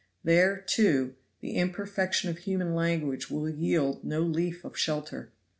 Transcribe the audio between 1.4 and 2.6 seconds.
the imperfection of